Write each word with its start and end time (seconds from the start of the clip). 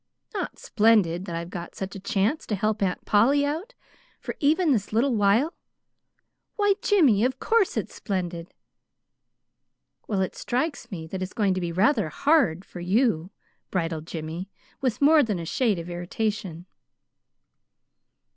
"Not 0.33 0.57
splendid 0.57 1.25
that 1.25 1.35
I've 1.35 1.51
got 1.51 1.75
such 1.75 1.93
a 1.95 1.99
chance 1.99 2.47
to 2.47 2.55
help 2.55 2.81
Aunt 2.81 3.05
Polly 3.05 3.45
out, 3.45 3.75
for 4.19 4.33
even 4.39 4.71
this 4.71 4.91
little 4.91 5.13
while? 5.13 5.53
Why, 6.55 6.73
Jimmy, 6.81 7.23
of 7.23 7.39
course 7.39 7.77
it's 7.77 7.93
splendid." 7.93 8.55
"Well, 10.07 10.21
it 10.21 10.35
strikes 10.35 10.89
me 10.89 11.05
that 11.05 11.21
it's 11.21 11.33
going 11.33 11.53
to 11.53 11.61
be 11.61 11.71
rather 11.71 12.09
HARD 12.09 12.65
for 12.65 12.79
you," 12.79 13.29
bridled 13.69 14.07
Jimmy, 14.07 14.49
with 14.81 15.03
more 15.03 15.21
than 15.21 15.37
a 15.37 15.45
shade 15.45 15.77
of 15.77 15.87
irritation. 15.87 16.65